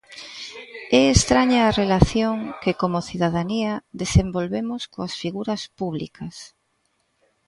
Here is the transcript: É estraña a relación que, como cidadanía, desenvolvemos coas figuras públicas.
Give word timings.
É 0.99 1.01
estraña 1.15 1.61
a 1.63 1.75
relación 1.81 2.35
que, 2.61 2.71
como 2.81 3.05
cidadanía, 3.09 3.73
desenvolvemos 4.01 4.81
coas 4.93 5.13
figuras 5.21 5.61
públicas. 5.79 6.35